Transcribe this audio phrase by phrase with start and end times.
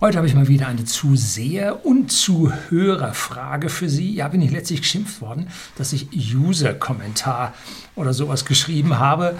[0.00, 4.14] Heute habe ich mal wieder eine Zuseher- und Zuhörerfrage für Sie.
[4.14, 7.52] Ja, bin ich letztlich geschimpft worden, dass ich User-Kommentar
[7.96, 9.34] oder sowas geschrieben habe.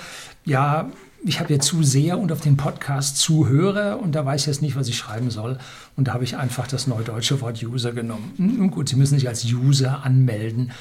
[0.45, 0.91] Ja,
[1.25, 4.75] ich habe ja Zuseher und auf den Podcast Zuhörer und da weiß ich jetzt nicht,
[4.75, 5.59] was ich schreiben soll.
[5.95, 8.33] Und da habe ich einfach das neudeutsche Wort User genommen.
[8.37, 10.73] Nun gut, Sie müssen sich als User anmelden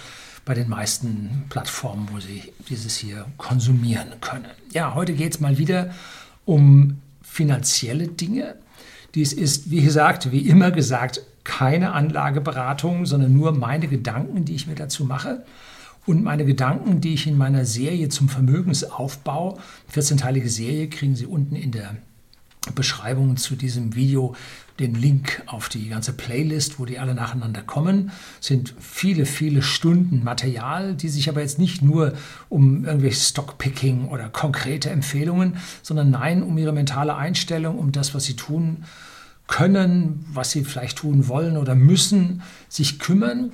[0.44, 4.48] bei den meisten Plattformen, wo Sie dieses hier konsumieren können.
[4.73, 5.94] Ja, heute geht es mal wieder
[6.46, 8.55] um finanzielle Dinge.
[9.15, 14.67] Dies ist, wie gesagt, wie immer gesagt, keine Anlageberatung, sondern nur meine Gedanken, die ich
[14.67, 15.43] mir dazu mache.
[16.05, 19.57] Und meine Gedanken, die ich in meiner Serie zum Vermögensaufbau,
[19.93, 21.95] 14-teilige Serie, kriegen Sie unten in der
[22.73, 24.35] Beschreibung zu diesem Video
[24.80, 28.12] den Link auf die ganze Playlist, wo die alle nacheinander kommen.
[28.40, 32.13] Es sind viele, viele Stunden Material, die sich aber jetzt nicht nur
[32.49, 38.26] um irgendwelches Stockpicking oder konkrete Empfehlungen, sondern nein, um ihre mentale Einstellung, um das, was
[38.26, 38.84] sie tun
[39.48, 43.54] können, was sie vielleicht tun wollen oder müssen, sich kümmern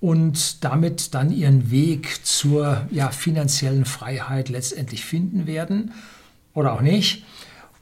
[0.00, 5.92] und damit dann ihren Weg zur ja, finanziellen Freiheit letztendlich finden werden
[6.54, 7.24] oder auch nicht.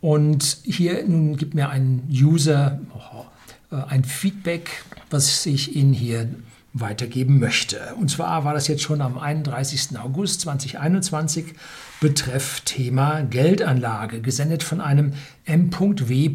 [0.06, 3.24] Und hier nun gibt mir ein User oh,
[3.88, 6.28] ein Feedback, was ich Ihnen hier
[6.72, 7.80] weitergeben möchte.
[7.98, 9.98] Und zwar war das jetzt schon am 31.
[9.98, 11.46] August 2021
[12.00, 16.30] betreff Thema Geldanlage, gesendet von einem M.W.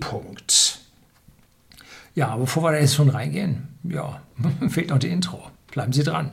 [2.13, 4.22] Ja, bevor wir da jetzt schon reingehen, ja,
[4.67, 5.50] fehlt noch die Intro.
[5.72, 6.31] Bleiben Sie dran.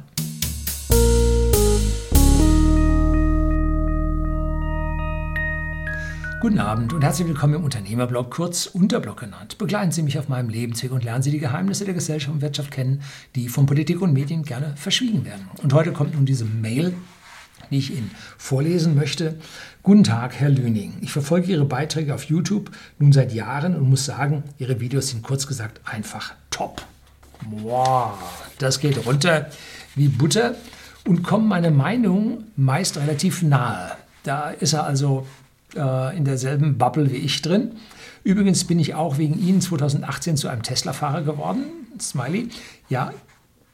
[6.40, 9.58] Guten Abend und herzlich willkommen im Unternehmerblog, kurz Unterblog genannt.
[9.58, 12.70] Begleiten Sie mich auf meinem Lebensweg und lernen Sie die Geheimnisse der Gesellschaft und Wirtschaft
[12.70, 13.02] kennen,
[13.34, 15.50] die von Politik und Medien gerne verschwiegen werden.
[15.64, 16.94] Und heute kommt nun diese Mail,
[17.72, 19.40] die ich Ihnen vorlesen möchte.
[19.82, 20.98] Guten Tag, Herr Lüning.
[21.00, 25.24] Ich verfolge Ihre Beiträge auf YouTube nun seit Jahren und muss sagen, Ihre Videos sind
[25.24, 26.82] kurz gesagt einfach top.
[27.50, 28.16] Wow,
[28.60, 29.50] das geht runter
[29.96, 30.54] wie Butter
[31.04, 33.90] und kommen meiner Meinung meist relativ nahe.
[34.22, 35.26] Da ist er also
[35.78, 37.72] äh, in derselben Bubble wie ich drin.
[38.24, 41.62] Übrigens bin ich auch wegen Ihnen 2018 zu einem Tesla-Fahrer geworden.
[42.00, 42.48] Smiley.
[42.88, 43.12] Ja,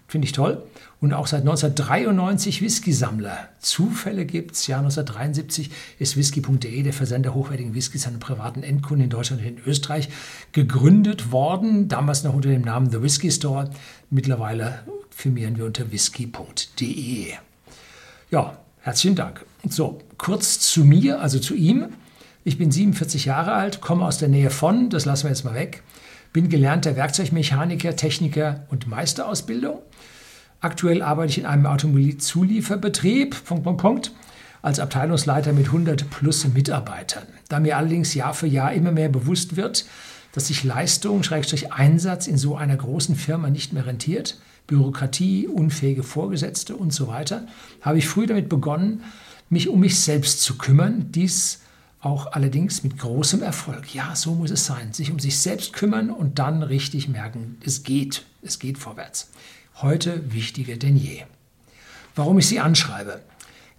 [0.07, 0.63] finde ich toll.
[1.01, 3.49] Und auch seit 1993 Whisky-Sammler.
[3.59, 4.67] Zufälle gibt es.
[4.67, 9.59] Ja, 1973 ist whisky.de, der Versender hochwertigen Whiskys an privaten Endkunden in Deutschland und in
[9.67, 10.09] Österreich,
[10.53, 11.89] gegründet worden.
[11.89, 13.71] Damals noch unter dem Namen The Whisky Store.
[14.09, 17.33] Mittlerweile firmieren wir unter whisky.de.
[18.31, 19.45] Ja, herzlichen Dank.
[19.69, 21.89] So, kurz zu mir, also zu ihm.
[22.45, 25.55] Ich bin 47 Jahre alt, komme aus der Nähe von, das lassen wir jetzt mal
[25.55, 25.83] weg,
[26.33, 29.79] bin gelernter Werkzeugmechaniker, Techniker und Meisterausbildung.
[30.61, 34.13] Aktuell arbeite ich in einem Automobilzulieferbetrieb, Punkt, Punkt, Punkt,
[34.63, 37.27] als Abteilungsleiter mit 100 plus Mitarbeitern.
[37.49, 39.85] Da mir allerdings Jahr für Jahr immer mehr bewusst wird,
[40.33, 46.03] dass sich Leistung, Schrägstrich Einsatz in so einer großen Firma nicht mehr rentiert, Bürokratie, unfähige
[46.03, 47.47] Vorgesetzte und so weiter,
[47.83, 49.03] habe ich früh damit begonnen,
[49.49, 51.13] mich um mich selbst zu kümmern.
[51.13, 51.61] Dies
[52.01, 53.95] auch allerdings mit großem Erfolg.
[53.95, 54.93] Ja, so muss es sein.
[54.93, 59.31] Sich um sich selbst kümmern und dann richtig merken, es geht, es geht vorwärts.
[59.81, 61.23] Heute wichtiger denn je.
[62.15, 63.21] Warum ich Sie anschreibe?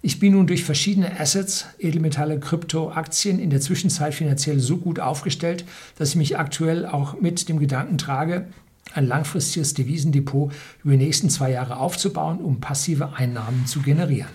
[0.02, 5.00] Ich bin nun durch verschiedene Assets, Edelmetalle, Krypto, Aktien in der Zwischenzeit finanziell so gut
[5.00, 5.64] aufgestellt,
[5.96, 8.46] dass ich mich aktuell auch mit dem Gedanken trage,
[8.92, 10.52] ein langfristiges Devisendepot
[10.84, 14.30] über die nächsten zwei Jahre aufzubauen, um passive Einnahmen zu generieren.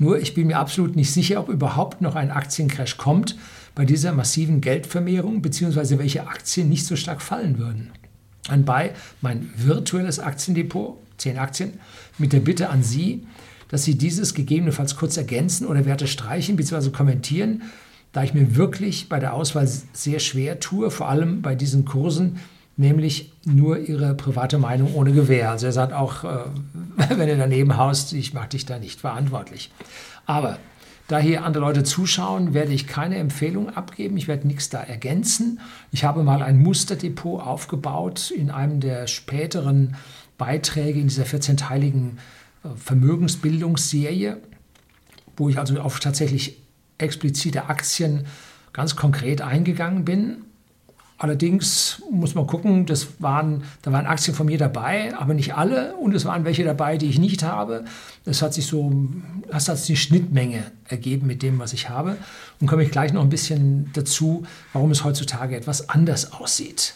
[0.00, 3.36] Nur ich bin mir absolut nicht sicher, ob überhaupt noch ein Aktiencrash kommt
[3.74, 7.90] bei dieser massiven Geldvermehrung, beziehungsweise welche Aktien nicht so stark fallen würden.
[8.48, 11.74] Anbei mein virtuelles Aktiendepot, 10 Aktien,
[12.16, 13.26] mit der Bitte an Sie,
[13.68, 16.88] dass Sie dieses gegebenenfalls kurz ergänzen oder Werte streichen bzw.
[16.90, 17.62] kommentieren,
[18.12, 22.40] da ich mir wirklich bei der Auswahl sehr schwer tue, vor allem bei diesen Kursen,
[22.80, 25.50] nämlich nur ihre private Meinung ohne Gewähr.
[25.50, 26.44] Also er sagt auch, äh,
[27.10, 29.70] wenn er daneben haust, ich mache dich da nicht verantwortlich.
[30.24, 30.58] Aber
[31.06, 34.16] da hier andere Leute zuschauen, werde ich keine Empfehlung abgeben.
[34.16, 35.60] Ich werde nichts da ergänzen.
[35.90, 39.96] Ich habe mal ein Musterdepot aufgebaut in einem der späteren
[40.38, 42.16] Beiträge in dieser 14-teiligen
[42.64, 44.38] äh, Vermögensbildungsserie,
[45.36, 46.62] wo ich also auf tatsächlich
[46.96, 48.24] explizite Aktien
[48.72, 50.44] ganz konkret eingegangen bin.
[51.22, 55.94] Allerdings muss man gucken, das waren, da waren Aktien von mir dabei, aber nicht alle.
[55.96, 57.84] Und es waren welche dabei, die ich nicht habe.
[58.24, 58.90] Das hat sich so,
[59.50, 62.16] das hat sich eine Schnittmenge ergeben mit dem, was ich habe.
[62.58, 66.94] Und komme ich gleich noch ein bisschen dazu, warum es heutzutage etwas anders aussieht.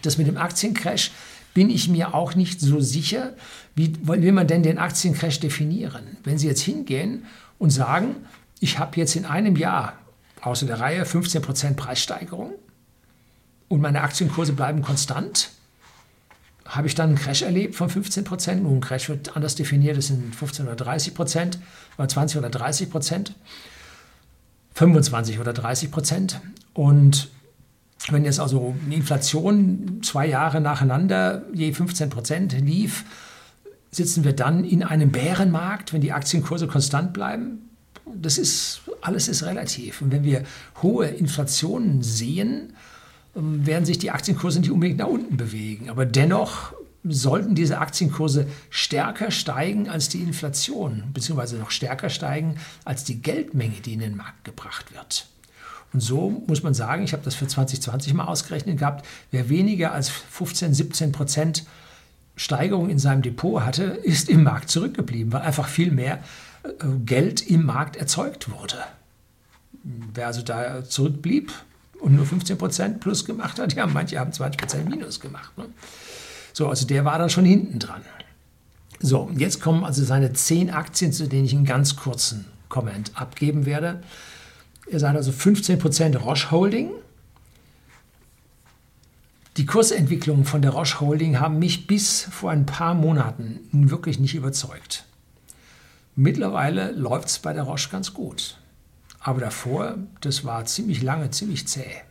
[0.00, 1.10] Das mit dem Aktiencrash
[1.52, 3.34] bin ich mir auch nicht so sicher.
[3.74, 6.16] Wie will man denn den Aktiencrash definieren?
[6.24, 7.26] Wenn Sie jetzt hingehen
[7.58, 8.16] und sagen,
[8.58, 9.98] ich habe jetzt in einem Jahr
[10.40, 12.54] außer der Reihe 15% Preissteigerung,
[13.68, 15.50] und meine Aktienkurse bleiben konstant,
[16.66, 18.62] habe ich dann einen Crash erlebt von 15 Prozent.
[18.62, 21.58] Nun, ein Crash wird anders definiert, das sind 15 oder 30 Prozent,
[21.98, 23.34] oder 20 oder 30 Prozent,
[24.74, 26.40] 25 oder 30 Prozent.
[26.72, 27.28] Und
[28.08, 33.04] wenn jetzt also eine Inflation zwei Jahre nacheinander je 15 Prozent lief,
[33.90, 37.70] sitzen wir dann in einem Bärenmarkt, wenn die Aktienkurse konstant bleiben?
[38.06, 40.02] Das ist, alles ist relativ.
[40.02, 40.44] Und wenn wir
[40.82, 42.74] hohe Inflationen sehen,
[43.34, 45.90] werden sich die Aktienkurse nicht unbedingt nach unten bewegen.
[45.90, 46.72] Aber dennoch
[47.04, 53.80] sollten diese Aktienkurse stärker steigen als die Inflation, beziehungsweise noch stärker steigen als die Geldmenge,
[53.84, 55.26] die in den Markt gebracht wird.
[55.92, 59.92] Und so muss man sagen, ich habe das für 2020 mal ausgerechnet gehabt, wer weniger
[59.92, 61.64] als 15, 17 Prozent
[62.36, 66.18] Steigerung in seinem Depot hatte, ist im Markt zurückgeblieben, weil einfach viel mehr
[66.64, 66.70] äh,
[67.04, 68.78] Geld im Markt erzeugt wurde.
[69.84, 71.52] Wer also da zurückblieb,
[72.04, 73.72] und nur 15 Prozent plus gemacht hat.
[73.74, 75.56] Ja, manche haben 20 Prozent minus gemacht.
[75.56, 75.64] Ne?
[76.52, 78.02] So, also der war dann schon hinten dran.
[79.00, 83.64] So, jetzt kommen also seine zehn Aktien, zu denen ich einen ganz kurzen Comment abgeben
[83.64, 84.02] werde.
[84.90, 86.90] Er sagt also 15 Prozent Roche Holding.
[89.56, 94.34] Die Kursentwicklungen von der Roche Holding haben mich bis vor ein paar Monaten wirklich nicht
[94.34, 95.04] überzeugt.
[96.16, 98.58] Mittlerweile läuft es bei der Roche ganz gut.
[99.24, 102.02] Aber davor, das war ziemlich lange, ziemlich zäh.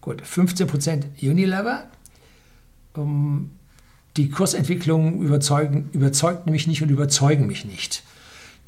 [0.00, 1.88] Gut, 15% Unilever.
[2.94, 3.50] Um,
[4.16, 8.04] die Kursentwicklung überzeugen, überzeugt mich nicht und überzeugen mich nicht.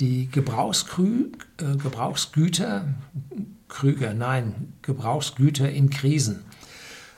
[0.00, 2.88] Die Gebrauchsgrü, äh, Gebrauchsgüter,
[3.68, 6.44] Krüger, nein, Gebrauchsgüter in Krisen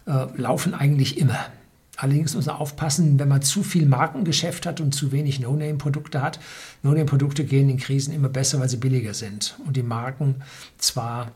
[0.06, 1.46] äh, laufen eigentlich immer.
[2.00, 6.38] Allerdings muss man aufpassen, wenn man zu viel Markengeschäft hat und zu wenig No-Name-Produkte hat.
[6.84, 9.58] No-Name-Produkte gehen in Krisen immer besser, weil sie billiger sind.
[9.66, 10.36] Und die Marken
[10.78, 11.32] zwar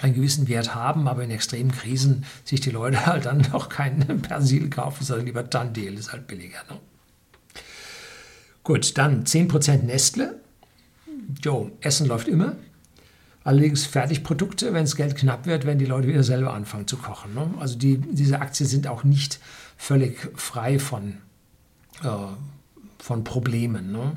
[0.00, 4.22] einen gewissen Wert haben, aber in extremen Krisen sich die Leute halt dann noch keinen
[4.22, 6.64] Persil kaufen, sondern lieber Tandel, ist halt billiger.
[6.70, 6.78] Ne?
[8.62, 10.40] Gut, dann 10% Nestle.
[11.42, 12.56] Jo, Essen läuft immer.
[13.44, 17.34] Allerdings Fertigprodukte, wenn das Geld knapp wird, werden die Leute wieder selber anfangen zu kochen.
[17.34, 17.52] Ne?
[17.60, 19.38] Also die, diese Aktien sind auch nicht
[19.76, 21.18] völlig frei von,
[22.02, 22.08] äh,
[22.98, 23.92] von Problemen.
[23.92, 24.12] Ne?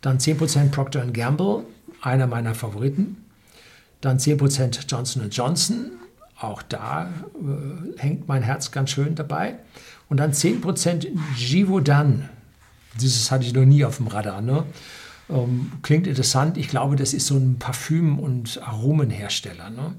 [0.00, 1.64] Dann 10% Procter Gamble,
[2.00, 3.24] einer meiner Favoriten.
[4.00, 5.92] Dann 10% Johnson Johnson,
[6.38, 9.58] auch da äh, hängt mein Herz ganz schön dabei.
[10.08, 12.28] Und dann 10% Givaudan.
[13.00, 14.40] Dieses hatte ich noch nie auf dem Radar.
[14.40, 14.64] Ne?
[15.28, 16.56] Ähm, klingt interessant.
[16.56, 19.70] Ich glaube, das ist so ein Parfüm- und Aromenhersteller.
[19.70, 19.94] Ne?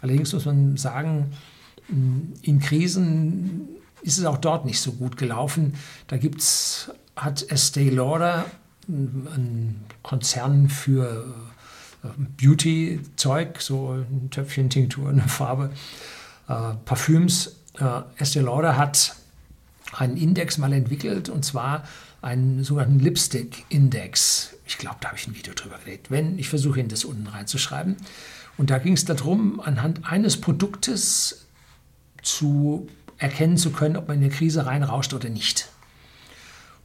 [0.00, 1.32] Allerdings muss man sagen,
[2.42, 3.68] in Krisen
[4.02, 5.74] ist es auch dort nicht so gut gelaufen.
[6.06, 8.46] Da gibt's, hat Estee Lauder,
[8.88, 11.34] ein Konzern für
[12.02, 12.08] äh,
[12.40, 15.70] Beauty-Zeug, so ein Töpfchen, Tinktur, eine Farbe,
[16.48, 17.56] äh, Parfüms.
[17.78, 19.14] Äh, Estee Lauder hat
[19.92, 21.84] einen Index mal entwickelt und zwar
[22.20, 24.54] einen sogenannten Lipstick-Index.
[24.66, 26.10] Ich glaube, da habe ich ein Video drüber gelegt.
[26.10, 27.96] Wenn, ich versuche Ihnen das unten reinzuschreiben.
[28.56, 31.46] Und da ging es darum, anhand eines Produktes
[32.22, 35.68] zu erkennen zu können, ob man in eine Krise reinrauscht oder nicht.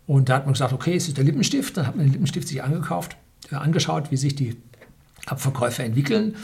[0.06, 1.78] Und da hat man gesagt, okay, es ist der Lippenstift.
[1.78, 3.16] Dann hat man den Lippenstift sich angekauft,
[3.52, 4.58] äh, angeschaut, wie sich die
[5.26, 6.36] Abverkäufe entwickeln.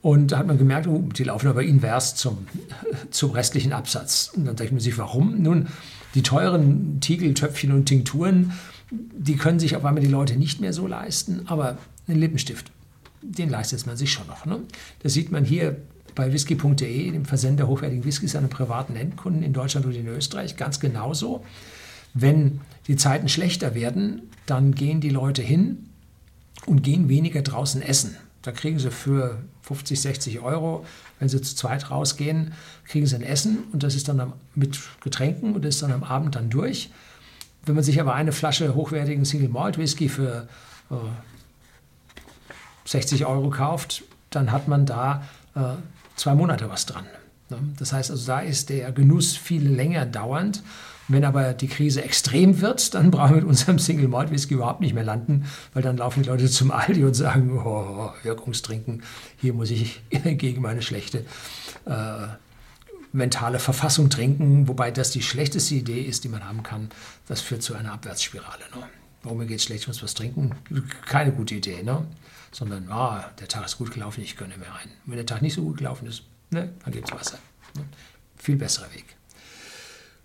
[0.00, 2.46] Und da hat man gemerkt, oh, die laufen aber invers zum,
[3.10, 4.32] zum restlichen Absatz.
[4.34, 5.40] Und dann denkt man sich, warum?
[5.42, 5.68] Nun,
[6.14, 8.52] die teuren Tiegel, Töpfchen und Tinkturen,
[8.90, 11.78] die können sich auf einmal die Leute nicht mehr so leisten, aber
[12.08, 12.70] ein Lippenstift,
[13.22, 14.44] den leistet man sich schon noch.
[14.44, 14.60] Ne?
[15.02, 15.76] Das sieht man hier
[16.14, 20.80] bei whisky.de, dem Versender hochwertigen Whiskys an privaten Endkunden in Deutschland und in Österreich, ganz
[20.80, 21.44] genauso.
[22.14, 25.88] Wenn die Zeiten schlechter werden, dann gehen die Leute hin
[26.66, 28.16] und gehen weniger draußen essen.
[28.42, 30.84] Da kriegen sie für 50, 60 Euro,
[31.18, 32.52] wenn sie zu zweit rausgehen,
[32.86, 36.02] kriegen sie ein Essen und das ist dann mit Getränken und das ist dann am
[36.02, 36.90] Abend dann durch.
[37.64, 40.48] Wenn man sich aber eine Flasche hochwertigen Single Malt Whisky für
[40.90, 40.94] äh,
[42.84, 45.74] 60 Euro kauft, dann hat man da äh,
[46.16, 47.04] zwei Monate was dran.
[47.50, 47.58] Ne?
[47.78, 50.62] Das heißt also, da ist der Genuss viel länger dauernd
[51.08, 54.80] wenn aber die Krise extrem wird, dann brauchen wir mit unserem Single Malt Whisky überhaupt
[54.80, 59.02] nicht mehr landen, weil dann laufen die Leute zum Aldi und sagen, oh, Wirkungstrinken,
[59.38, 61.24] hier muss ich gegen meine schlechte
[61.86, 62.26] äh,
[63.12, 66.88] mentale Verfassung trinken, wobei das die schlechteste Idee ist, die man haben kann.
[67.28, 68.64] Das führt zu einer Abwärtsspirale.
[68.74, 68.82] Ne?
[69.22, 70.52] Warum mir geht es schlecht, ich muss was trinken?
[71.06, 72.06] Keine gute Idee, ne?
[72.52, 74.90] sondern oh, der Tag ist gut gelaufen, ich gönne mir ein.
[75.06, 77.38] Wenn der Tag nicht so gut gelaufen ist, ne, dann es Wasser.
[77.74, 77.84] Ne?
[78.36, 79.04] Viel besserer Weg.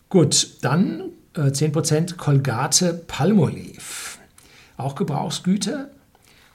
[0.10, 4.18] Gut, dann äh, 10% Colgate Palmolive.
[4.76, 5.90] Auch Gebrauchsgüter.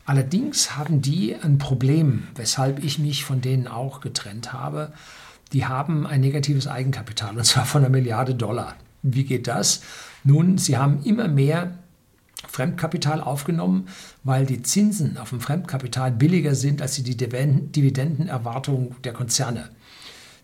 [0.05, 4.93] Allerdings haben die ein Problem, weshalb ich mich von denen auch getrennt habe.
[5.53, 8.75] die haben ein negatives Eigenkapital und zwar von einer Milliarde Dollar.
[9.03, 9.83] Wie geht das?
[10.25, 11.79] Nun, sie haben immer mehr
[12.49, 13.89] Fremdkapital aufgenommen,
[14.25, 19.69] weil die Zinsen auf dem Fremdkapital billiger sind als die Dividendenerwartungen der Konzerne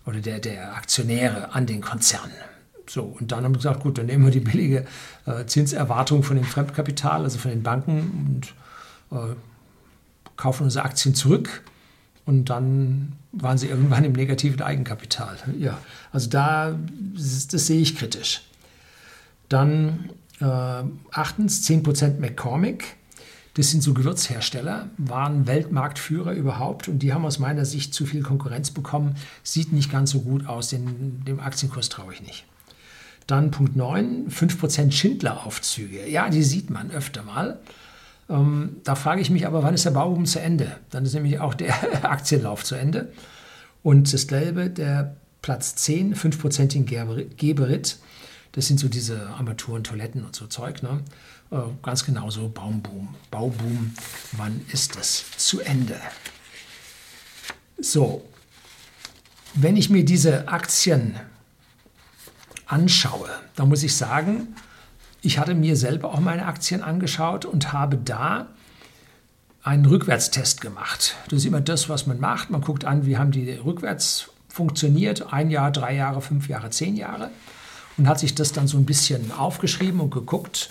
[0.06, 2.32] oder der, der Aktionäre an den Konzernen.
[2.88, 4.86] So, und dann haben wir gesagt, gut, dann nehmen wir die billige
[5.26, 8.42] äh, Zinserwartung von dem Fremdkapital, also von den Banken
[9.10, 9.34] und äh,
[10.36, 11.62] kaufen unsere Aktien zurück
[12.24, 15.36] und dann waren sie irgendwann im negativen Eigenkapital.
[15.58, 15.78] Ja,
[16.12, 16.78] also da,
[17.14, 18.42] das, sehe ich kritisch.
[19.48, 20.10] Dann
[20.44, 22.96] achtens 10% McCormick.
[23.54, 28.22] Das sind so Gewürzhersteller, waren Weltmarktführer überhaupt und die haben aus meiner Sicht zu viel
[28.22, 29.16] Konkurrenz bekommen.
[29.42, 32.44] Sieht nicht ganz so gut aus, den, dem Aktienkurs traue ich nicht.
[33.26, 36.08] Dann Punkt 9, 5% Schindler-Aufzüge.
[36.08, 37.58] Ja, die sieht man öfter mal.
[38.30, 40.76] Ähm, da frage ich mich aber, wann ist der Bauboom zu Ende?
[40.90, 41.74] Dann ist nämlich auch der
[42.10, 43.12] Aktienlauf zu Ende.
[43.82, 46.86] Und das Gelbe, der Platz 10, 5% in
[47.36, 47.98] Geberit.
[48.52, 50.82] Das sind so diese Armaturen, Toiletten und so Zeug.
[50.82, 51.02] Ne?
[51.50, 53.94] Äh, ganz genauso Baumboom, Bauboom.
[54.32, 56.00] Wann ist das zu Ende?
[57.78, 58.24] So,
[59.54, 61.18] wenn ich mir diese Aktien
[62.66, 64.54] anschaue, dann muss ich sagen,
[65.22, 68.48] ich hatte mir selber auch meine Aktien angeschaut und habe da
[69.62, 71.16] einen Rückwärtstest gemacht.
[71.28, 72.50] Das ist immer das, was man macht.
[72.50, 75.32] Man guckt an, wie haben die rückwärts funktioniert.
[75.32, 77.30] Ein Jahr, drei Jahre, fünf Jahre, zehn Jahre.
[77.98, 80.70] Und hat sich das dann so ein bisschen aufgeschrieben und geguckt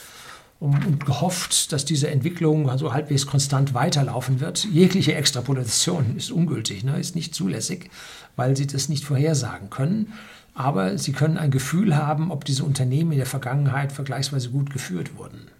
[0.60, 4.65] und gehofft, dass diese Entwicklung also halbwegs konstant weiterlaufen wird.
[4.65, 7.91] Jegliche Extrapolation ist ungültig, ne, ist nicht zulässig,
[8.36, 10.13] weil sie das nicht vorhersagen können
[10.57, 15.15] aber sie können ein Gefühl haben, ob diese Unternehmen in der Vergangenheit vergleichsweise gut geführt
[15.15, 15.51] wurden.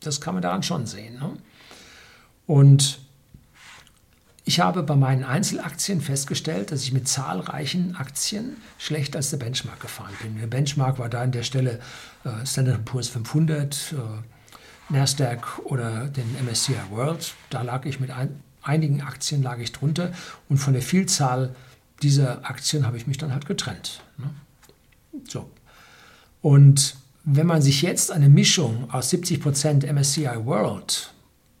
[0.00, 1.20] Das kann man daran schon sehen.
[1.20, 1.36] Ne?
[2.48, 2.98] Und
[4.48, 9.80] ich habe bei meinen Einzelaktien festgestellt, dass ich mit zahlreichen Aktien schlechter als der Benchmark
[9.80, 10.38] gefahren bin.
[10.38, 11.80] Der Benchmark war da an der Stelle
[12.24, 17.34] äh, Standard Poor's 500, äh, Nasdaq oder den MSCI World.
[17.50, 20.12] Da lag ich mit ein, einigen Aktien lag ich drunter
[20.48, 21.52] und von der Vielzahl
[22.00, 24.00] dieser Aktien habe ich mich dann halt getrennt.
[24.16, 24.30] Ne?
[25.28, 25.50] So.
[26.40, 31.12] Und wenn man sich jetzt eine Mischung aus 70% MSCI World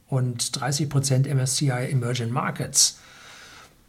[0.08, 2.98] und 30% MSCI Emerging Markets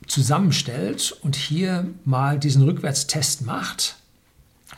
[0.05, 3.97] zusammenstellt und hier mal diesen Rückwärtstest macht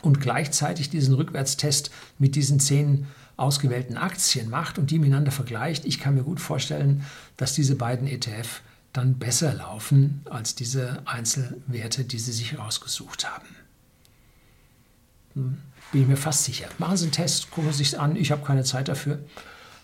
[0.02, 3.06] und gleichzeitig diesen Rückwärtstest mit diesen zehn
[3.36, 7.04] ausgewählten Aktien macht und die miteinander vergleicht, ich kann mir gut vorstellen,
[7.36, 8.60] dass diese beiden ETF
[8.92, 13.46] dann besser laufen als diese Einzelwerte, die Sie sich rausgesucht haben.
[15.34, 15.58] Hm,
[15.92, 16.68] bin ich mir fast sicher.
[16.78, 18.16] Machen Sie einen Test, gucken Sie sich an.
[18.16, 19.20] Ich habe keine Zeit dafür.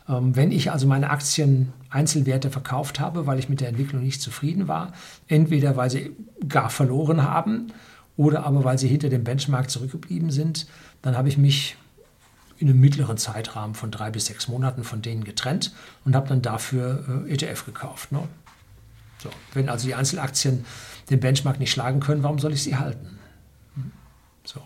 [0.09, 4.21] Ähm, wenn ich also meine Aktien Einzelwerte verkauft habe, weil ich mit der Entwicklung nicht
[4.21, 4.93] zufrieden war,
[5.29, 6.13] entweder weil sie
[6.49, 7.73] gar verloren haben
[8.17, 10.67] oder aber weil sie hinter dem Benchmark zurückgeblieben sind,
[11.03, 11.77] dann habe ich mich
[12.59, 15.73] in einem mittleren Zeitrahmen von drei bis sechs Monaten von denen getrennt
[16.05, 18.13] und habe dann dafür äh, ETF gekauft.
[18.13, 18.23] Ne?
[19.19, 20.65] So, wenn also die Einzelaktien
[21.11, 23.19] den Benchmark nicht schlagen können, warum soll ich sie halten?
[23.75, 23.93] Hm,
[24.45, 24.61] so.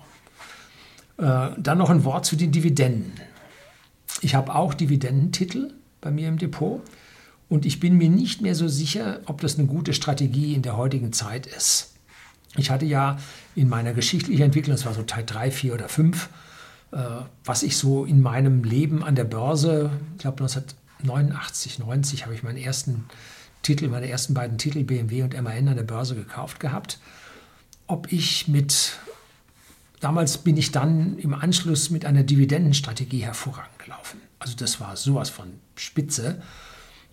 [1.23, 3.12] Äh, dann noch ein Wort zu den Dividenden.
[4.21, 6.83] Ich habe auch Dividendentitel bei mir im Depot
[7.49, 10.77] und ich bin mir nicht mehr so sicher, ob das eine gute Strategie in der
[10.77, 11.95] heutigen Zeit ist.
[12.57, 13.19] Ich hatte ja
[13.55, 16.29] in meiner geschichtlichen Entwicklung, das war so Teil 3, 4 oder 5,
[16.93, 16.97] äh,
[17.45, 22.43] was ich so in meinem Leben an der Börse, ich glaube 1989, 90 habe ich
[22.43, 23.07] meinen ersten
[23.62, 26.99] Titel, meine ersten beiden Titel BMW und MAN an der Börse gekauft gehabt.
[27.87, 28.99] Ob ich mit,
[30.00, 34.21] damals bin ich dann im Anschluss mit einer Dividendenstrategie hervorragend gelaufen.
[34.38, 36.42] Also das war sowas von spitze.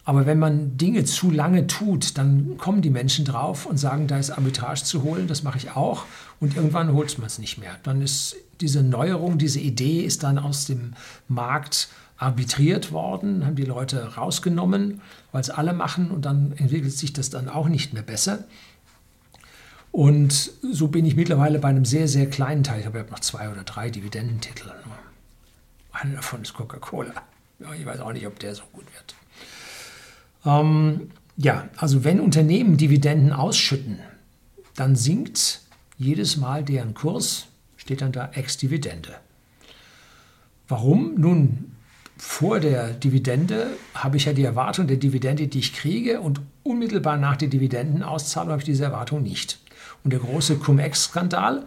[0.05, 4.17] Aber wenn man Dinge zu lange tut, dann kommen die Menschen drauf und sagen, da
[4.17, 6.05] ist Arbitrage zu holen, das mache ich auch.
[6.39, 7.75] Und irgendwann holt man es nicht mehr.
[7.83, 10.93] Dann ist diese Neuerung, diese Idee ist dann aus dem
[11.27, 15.01] Markt arbitriert worden, haben die Leute rausgenommen,
[15.33, 18.45] weil es alle machen und dann entwickelt sich das dann auch nicht mehr besser.
[19.97, 22.81] Und so bin ich mittlerweile bei einem sehr, sehr kleinen Teil.
[22.81, 24.69] Ich habe noch zwei oder drei Dividendentitel.
[25.91, 27.13] Einer davon ist Coca-Cola.
[27.75, 29.15] Ich weiß auch nicht, ob der so gut wird.
[30.45, 33.97] Ähm, ja, also wenn Unternehmen Dividenden ausschütten,
[34.75, 35.61] dann sinkt
[35.97, 39.15] jedes Mal deren Kurs, steht dann da Ex-Dividende.
[40.67, 41.15] Warum?
[41.19, 41.71] Nun,
[42.19, 47.17] vor der Dividende habe ich ja die Erwartung der Dividende, die ich kriege, und unmittelbar
[47.17, 49.59] nach der Dividendenauszahlung habe ich diese Erwartung nicht.
[50.03, 51.65] Und der große Cum-Ex-Skandal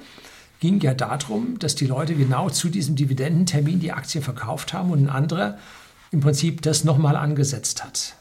[0.60, 5.04] ging ja darum, dass die Leute genau zu diesem Dividendentermin die Aktien verkauft haben und
[5.04, 5.58] ein anderer
[6.12, 8.14] im Prinzip das nochmal angesetzt hat.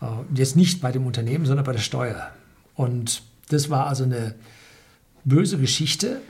[0.00, 2.30] Äh, jetzt nicht bei dem Unternehmen, sondern bei der Steuer.
[2.74, 4.34] Und das war also eine
[5.24, 6.20] böse Geschichte.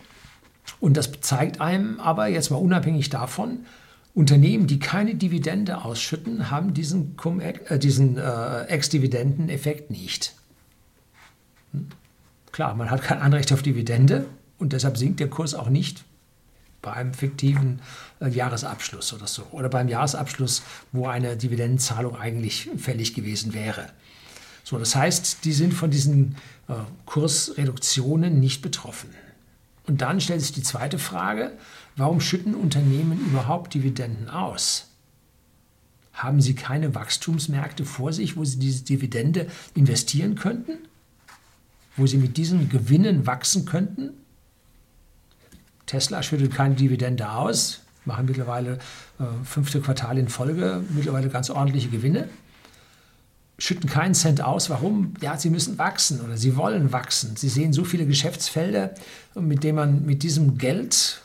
[0.81, 3.61] Und das zeigt einem aber jetzt mal unabhängig davon,
[4.15, 7.17] Unternehmen, die keine Dividende ausschütten, haben diesen,
[7.69, 10.35] äh, diesen äh, Ex-Dividenden-Effekt nicht.
[12.61, 14.27] Klar, man hat kein Anrecht auf Dividende
[14.59, 16.05] und deshalb sinkt der Kurs auch nicht
[16.83, 17.81] bei einem fiktiven
[18.21, 19.45] äh, Jahresabschluss oder so.
[19.53, 20.63] Oder beim Jahresabschluss,
[20.93, 23.87] wo eine Dividendenzahlung eigentlich fällig gewesen wäre.
[24.63, 26.37] So, das heißt, die sind von diesen
[26.69, 26.75] äh,
[27.07, 29.09] Kursreduktionen nicht betroffen.
[29.87, 31.53] Und dann stellt sich die zweite Frage,
[31.97, 34.91] warum schütten Unternehmen überhaupt Dividenden aus?
[36.13, 40.90] Haben sie keine Wachstumsmärkte vor sich, wo sie diese Dividende investieren könnten?
[41.97, 44.11] Wo sie mit diesen Gewinnen wachsen könnten?
[45.87, 48.79] Tesla schüttet keine Dividende aus, machen mittlerweile
[49.19, 52.29] äh, fünfte Quartal in Folge mittlerweile ganz ordentliche Gewinne
[53.61, 54.71] schütten keinen Cent aus.
[54.71, 55.15] Warum?
[55.21, 57.37] Ja, sie müssen wachsen oder sie wollen wachsen.
[57.37, 58.95] Sie sehen so viele Geschäftsfelder,
[59.35, 61.23] mit denen man mit diesem Geld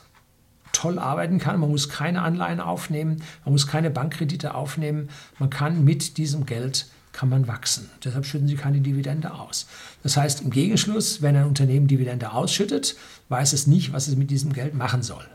[0.72, 1.58] toll arbeiten kann.
[1.58, 5.08] Man muss keine Anleihen aufnehmen, man muss keine Bankkredite aufnehmen.
[5.38, 7.88] Man kann mit diesem Geld kann man wachsen.
[8.04, 9.66] Deshalb schütten sie keine Dividende aus.
[10.02, 12.94] Das heißt, im Gegenschluss, wenn ein Unternehmen Dividende ausschüttet,
[13.30, 15.26] weiß es nicht, was es mit diesem Geld machen soll.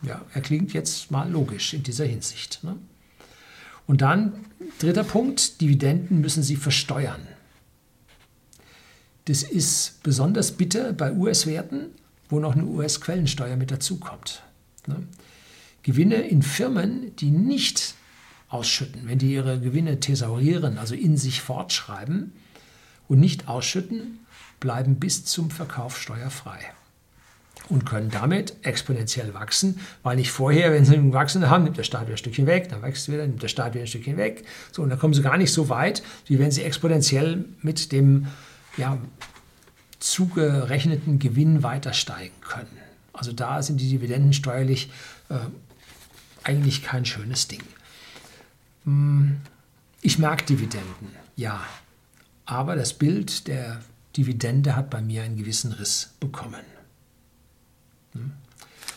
[0.00, 2.64] Ja, er klingt jetzt mal logisch in dieser Hinsicht.
[2.64, 2.76] Ne?
[3.86, 4.32] Und dann,
[4.78, 7.20] dritter Punkt, Dividenden müssen Sie versteuern.
[9.26, 11.90] Das ist besonders bitter bei US-Werten,
[12.30, 14.42] wo noch eine US-Quellensteuer mit dazukommt.
[14.86, 15.06] Ne?
[15.82, 17.96] Gewinne in Firmen, die nicht
[18.52, 22.32] ausschütten, wenn die ihre Gewinne thesaurieren, also in sich fortschreiben
[23.08, 24.18] und nicht ausschütten,
[24.60, 26.58] bleiben bis zum Verkauf steuerfrei
[27.68, 32.02] und können damit exponentiell wachsen, weil nicht vorher, wenn sie gewachsen haben, nimmt der Staat
[32.02, 34.44] wieder ein Stückchen weg, dann wächst wieder, nimmt der Staat wieder ein Stückchen weg.
[34.72, 38.26] So, und dann kommen sie gar nicht so weit, wie wenn sie exponentiell mit dem
[38.76, 38.98] ja,
[39.98, 42.76] zugerechneten Gewinn weiter steigen können.
[43.12, 44.90] Also da sind die Dividenden steuerlich
[45.28, 45.36] äh,
[46.44, 47.62] eigentlich kein schönes Ding.
[48.84, 49.40] Hm,
[50.00, 51.60] ich mag Dividenden, ja,
[52.44, 53.80] aber das Bild der
[54.16, 56.64] Dividende hat bei mir einen gewissen Riss bekommen.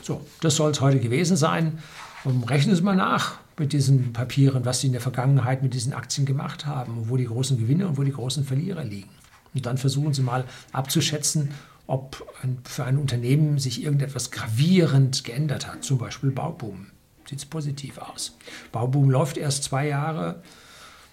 [0.02, 1.80] So, das soll es heute gewesen sein.
[2.24, 5.93] Und rechnen Sie mal nach mit diesen Papieren, was Sie in der Vergangenheit mit diesen
[5.93, 9.10] Aktien gemacht haben, wo die großen Gewinne und wo die großen Verlierer liegen.
[9.54, 11.52] Und dann versuchen Sie mal abzuschätzen,
[11.88, 12.26] ob
[12.63, 16.88] für ein Unternehmen sich irgendetwas gravierend geändert hat, zum Beispiel Bauboom.
[17.30, 18.38] Sieht es positiv aus.
[18.72, 20.44] Bauboom läuft erst zwei Jahre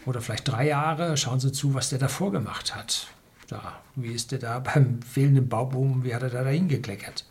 [0.05, 1.17] oder vielleicht drei Jahre.
[1.17, 3.07] Schauen Sie zu, was der davor gemacht hat.
[3.49, 7.25] Da, wie ist der da beim fehlenden Bauboom, wie hat er da dahin gekleckert?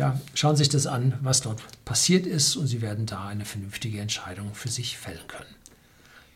[0.00, 3.44] ja, schauen Sie sich das an, was dort passiert ist und Sie werden da eine
[3.44, 5.54] vernünftige Entscheidung für sich fällen können.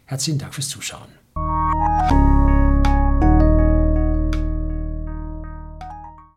[0.05, 1.09] Herzlichen Dank fürs Zuschauen.